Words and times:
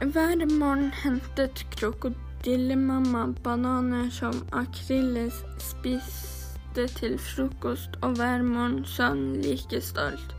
Hver 0.00 0.46
morgen 0.46 0.90
hentet 0.92 1.70
krokodillemamma 1.70 3.34
bananer 3.42 4.10
som 4.10 4.42
Akrilles 4.52 5.38
spiste 5.58 6.84
til 6.98 7.14
frokost, 7.18 7.96
og 8.02 8.18
hver 8.18 8.42
morgen 8.44 8.84
sa 8.84 9.14
like 9.14 9.80
stolt. 9.80 10.34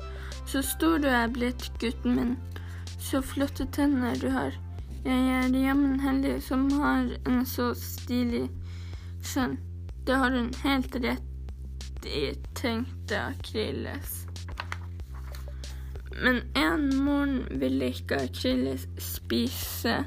Så 0.46 0.62
stor 0.62 1.02
du 1.02 1.08
er 1.10 1.34
blitt, 1.34 1.72
gutten 1.82 2.16
min. 2.20 2.38
Så 3.00 3.24
flotte 3.26 3.66
tenner 3.74 4.14
du 4.22 4.30
har. 4.30 4.54
Jeg 5.04 5.26
er 5.40 5.50
jammen 5.50 6.00
heldig 6.06 6.38
som 6.44 6.70
har 6.78 7.10
en 7.26 7.42
så 7.46 7.72
stilig 7.74 8.46
sønn. 9.26 9.58
Det 10.06 10.22
har 10.22 10.38
hun 10.38 10.54
helt 10.62 11.02
rett 11.02 12.06
i, 12.06 12.30
tenkte 12.54 13.26
Akrilles. 13.34 14.27
Men 16.22 16.42
en 16.58 16.90
morgen 17.04 17.46
ville 17.62 17.92
ikke 17.94 18.22
Akrilles 18.26 18.88
spise. 19.02 20.00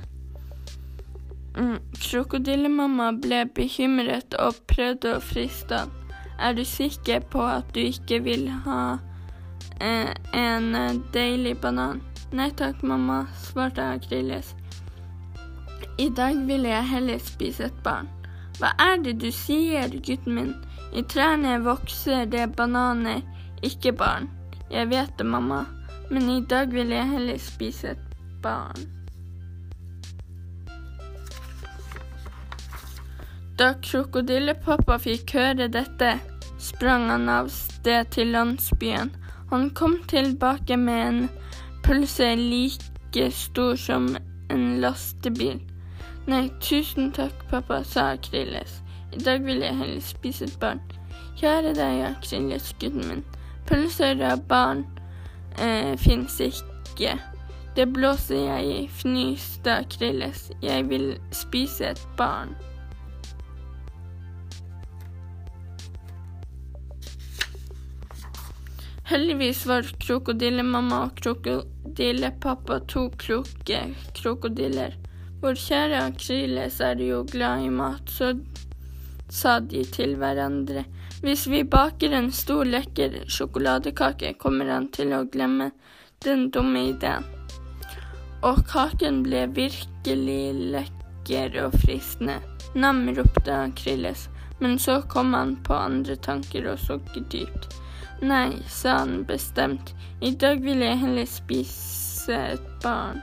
Mm, 1.54 1.78
Krokodillemamma 2.02 3.12
ble 3.22 3.44
bekymret 3.54 4.34
og 4.38 4.58
prøvde 4.70 5.16
å 5.16 5.22
friste 5.22 5.84
han. 5.84 5.94
Er 6.40 6.54
du 6.56 6.64
sikker 6.64 7.20
på 7.30 7.42
at 7.44 7.68
du 7.76 7.82
ikke 7.84 8.22
vil 8.24 8.46
ha 8.64 8.98
eh, 9.78 10.10
en 10.34 10.74
eh, 10.74 11.00
deilig 11.14 11.58
banan? 11.62 12.00
Nei 12.32 12.48
takk, 12.56 12.82
mamma, 12.86 13.24
svarte 13.36 13.84
Akrilles. 13.96 14.54
I 16.00 16.08
dag 16.16 16.38
vil 16.48 16.64
jeg 16.64 16.90
heller 16.90 17.18
spise 17.22 17.68
et 17.68 17.82
barn. 17.84 18.08
Hva 18.60 18.70
er 18.80 18.98
det 19.04 19.18
du 19.20 19.28
sier, 19.34 19.90
gutten 20.06 20.36
min? 20.38 20.54
I 20.96 21.02
trærne 21.06 21.58
vokser 21.64 22.24
det 22.30 22.48
bananer, 22.56 23.20
ikke 23.62 23.92
barn. 23.92 24.30
Jeg 24.70 24.88
vet 24.90 25.12
det, 25.18 25.26
mamma, 25.26 25.64
men 26.10 26.30
i 26.30 26.40
dag 26.40 26.72
vil 26.74 26.90
jeg 26.90 27.06
heller 27.06 27.38
spise 27.38 27.94
et 27.94 28.16
barn. 28.42 28.88
Da 33.60 33.74
krokodillepappa 33.84 34.96
fikk 34.98 35.34
høre 35.36 35.68
dette, 35.68 36.14
sprang 36.58 37.10
han 37.12 37.28
av 37.28 37.50
sted 37.52 38.08
til 38.16 38.32
landsbyen. 38.34 39.12
Han 39.50 39.70
kom 39.76 39.98
tilbake 40.08 40.76
med 40.80 41.00
en 41.06 41.20
pølse 41.84 42.34
like 42.38 43.30
stor 43.34 43.76
som 43.76 44.14
en 44.50 44.64
lastebil. 44.80 45.60
Nei, 46.26 46.46
tusen 46.60 47.12
takk, 47.12 47.44
pappa, 47.50 47.82
sa 47.84 48.12
Akrilles. 48.14 48.80
I 49.12 49.20
dag 49.24 49.44
vil 49.44 49.62
jeg 49.64 49.76
heller 49.76 50.02
spise 50.04 50.46
et 50.46 50.56
barn. 50.62 50.80
Kjære 51.40 51.74
deg, 51.74 52.04
Akrilles, 52.10 52.72
gutten 52.80 53.06
min. 53.08 53.22
Pølser 53.66 54.20
av 54.24 54.46
barn 54.48 54.84
eh, 55.58 55.96
fins 55.98 56.40
ikke. 56.44 57.18
Det 57.76 57.86
blåser 57.86 58.42
jeg 58.44 58.66
i, 58.66 58.80
fnyste 59.02 59.76
Akrilles. 59.84 60.50
Jeg 60.62 60.88
vil 60.90 61.14
spise 61.34 61.92
et 61.94 62.02
barn. 62.18 62.56
Heldigvis 69.10 69.64
var 69.66 69.86
krokodillemamma 69.98 71.00
og 71.08 71.16
krokodillepappa 71.18 72.76
to 72.92 73.08
kloke 73.18 73.80
krokodiller. 74.14 74.94
Vår 75.42 75.56
kjære 75.58 76.02
Akriles 76.12 76.76
er 76.84 77.00
jo 77.02 77.24
glad 77.26 77.64
i 77.64 77.72
mat, 77.74 78.06
så 78.06 78.34
sa 79.32 79.56
de 79.64 79.82
til 79.88 80.14
hverandre. 80.20 80.84
Hvis 81.20 81.46
vi 81.46 81.64
baker 81.64 82.12
en 82.16 82.30
stor, 82.32 82.64
lekker 82.64 83.24
sjokoladekake, 83.28 84.32
kommer 84.40 84.70
han 84.72 84.86
til 84.88 85.12
å 85.12 85.26
glemme 85.28 85.70
den 86.24 86.46
dumme 86.54 86.86
ideen. 86.94 87.26
Og 88.46 88.62
kaken 88.70 89.20
ble 89.26 89.44
virkelig 89.52 90.44
lekker 90.72 91.58
og 91.66 91.76
fristende. 91.82 92.38
Nam, 92.72 93.02
ropte 93.12 93.52
Akriles, 93.66 94.28
men 94.64 94.78
så 94.80 95.02
kom 95.12 95.34
han 95.36 95.58
på 95.66 95.76
andre 95.76 96.16
tanker 96.16 96.70
og 96.72 96.80
sukket 96.80 97.28
dypt. 97.34 97.68
Nei, 98.24 98.56
sa 98.68 99.02
han 99.02 99.26
bestemt, 99.28 99.92
i 100.24 100.32
dag 100.32 100.64
vil 100.64 100.80
jeg 100.84 101.02
heller 101.04 101.28
spise 101.28 102.40
et 102.54 102.64
barn. 102.80 103.20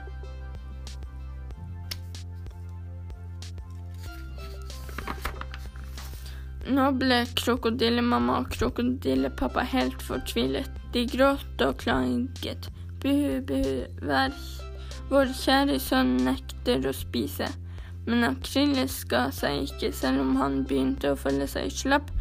Nå 6.68 6.90
ble 7.00 7.22
krokodillemamma 7.38 8.42
og 8.42 8.50
krokodillepappa 8.52 9.62
helt 9.72 10.02
fortvilet. 10.04 10.68
De 10.92 11.06
gråt 11.08 11.62
og 11.64 11.78
klaget. 11.80 12.68
Buhu, 13.00 13.38
buhu, 13.48 13.86
vær 14.04 14.34
vår 15.08 15.32
kjære 15.32 15.78
sønn 15.80 16.18
nekter 16.26 16.84
å 16.84 16.92
spise. 16.92 17.48
Men 18.08 18.26
Akrilles 18.28 19.00
ga 19.08 19.28
seg 19.32 19.64
ikke, 19.64 19.92
selv 19.96 20.20
om 20.26 20.36
han 20.40 20.62
begynte 20.68 21.14
å 21.14 21.18
føle 21.20 21.48
seg 21.48 21.72
slapp 21.72 22.12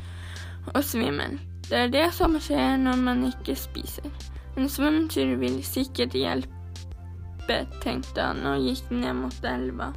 og 0.74 0.82
svimmel. 0.84 1.38
Det 1.68 1.84
er 1.84 1.92
det 1.92 2.08
som 2.16 2.40
skjer 2.40 2.80
når 2.80 3.04
man 3.04 3.28
ikke 3.28 3.56
spiser. 3.60 4.08
En 4.56 4.72
svømmetur 4.72 5.36
vil 5.44 5.60
sikkert 5.68 6.16
hjelpe, 6.16 7.60
tenkte 7.84 8.32
han 8.32 8.46
og 8.48 8.64
gikk 8.64 8.96
ned 8.96 9.20
mot 9.26 9.48
elva. 9.52 9.92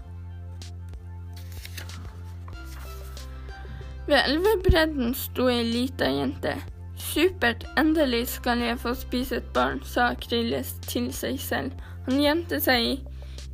Ved 4.10 4.24
elvebredden 4.26 5.12
sto 5.14 5.44
ei 5.46 5.60
lita 5.62 6.08
jente. 6.10 6.56
Supert, 6.98 7.62
endelig 7.78 8.24
skal 8.32 8.58
jeg 8.64 8.78
få 8.82 8.90
spise 8.98 9.36
et 9.38 9.52
barn, 9.54 9.78
sa 9.86 10.08
Krilles 10.18 10.72
til 10.82 11.12
seg 11.14 11.36
selv. 11.38 11.76
Han 12.08 12.18
gjemte 12.18 12.58
seg 12.64 13.04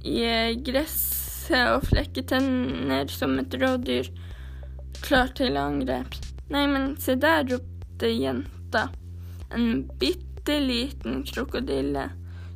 i 0.08 0.22
gresset 0.64 1.74
og 1.74 1.84
flekket 1.90 2.30
tenner 2.32 3.12
som 3.12 3.36
et 3.42 3.56
rådyr, 3.60 4.08
klar 5.04 5.34
til 5.36 5.60
angrep. 5.60 6.16
Nei, 6.48 6.64
men 6.72 6.94
se 7.04 7.18
der, 7.20 7.44
ropte 7.52 8.08
jenta. 8.14 8.86
En 9.52 9.84
bitte 10.00 10.56
liten 10.64 11.20
krokodille. 11.34 12.06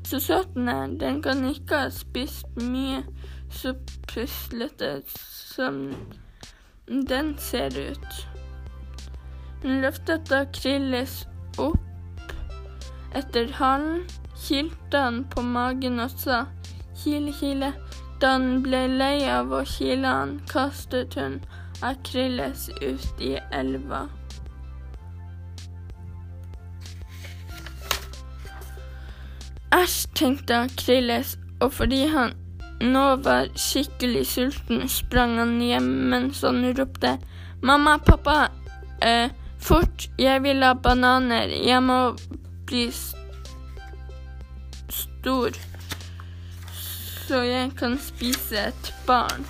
Så 0.09 0.23
søt 0.25 0.57
den 0.57 0.73
er, 0.73 0.89
den 1.05 1.21
kan 1.21 1.45
ikke 1.53 1.85
ha 1.85 1.93
spist 1.93 2.49
mye 2.65 3.05
så 3.53 3.77
puslete 4.09 5.03
som 5.11 5.85
den 6.91 7.39
ser 7.39 7.71
ut. 7.79 8.27
Hun 9.63 9.81
løftet 9.85 10.33
Akrilles 10.33 11.21
opp 11.59 12.35
etter 13.15 13.53
halen, 13.59 14.07
kilte 14.35 14.99
han 14.99 15.21
på 15.31 15.45
magen 15.47 16.01
og 16.03 16.11
sa 16.19 16.45
kile, 17.03 17.33
kile. 17.39 17.73
Da 18.21 18.35
han 18.35 18.63
ble 18.65 18.83
lei 18.91 19.23
av 19.31 19.53
å 19.55 19.63
kile 19.69 20.09
han, 20.19 20.33
kastet 20.51 21.15
hun 21.21 21.39
Akrilles 21.87 22.69
ut 22.83 23.23
i 23.23 23.37
elva. 23.55 24.09
Æsj, 29.71 29.99
tenkte 30.19 30.65
Akrilles, 30.67 31.37
og 31.63 31.73
fordi 31.73 32.03
han 32.11 32.35
nå 32.81 33.17
var 33.25 33.51
skikkelig 33.55 34.27
sulten, 34.27 34.89
sprang 34.89 35.39
han 35.39 35.61
hjem 35.61 35.91
mens 36.11 36.43
han 36.47 36.65
ropte 36.77 37.19
Mamma, 37.63 37.99
pappa, 37.99 38.49
eh, 39.05 39.29
fort, 39.61 40.09
jeg 40.17 40.41
vil 40.43 40.63
ha 40.65 40.73
bananer, 40.73 41.53
jeg 41.53 41.83
må 41.85 41.99
bli 42.71 42.87
stor, 44.89 45.59
så 47.27 47.43
jeg 47.45 47.75
kan 47.77 47.99
spise 48.01 48.71
et 48.71 48.93
barn. 49.05 49.45